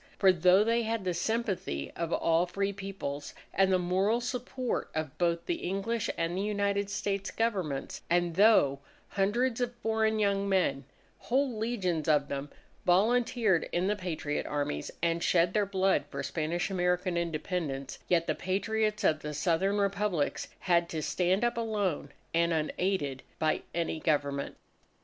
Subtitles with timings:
[0.17, 5.15] For though they had the sympathy of all free Peoples, and the moral support of
[5.19, 8.79] both the English and the United States Governments, and though
[9.09, 10.85] hundreds of foreign young men
[11.19, 12.49] whole legions of them
[12.83, 18.33] volunteered in the Patriot Armies and shed their blood for Spanish American Independence, yet the
[18.33, 24.57] Patriots of the Southern Republics had to stand up alone and unaided by any Government.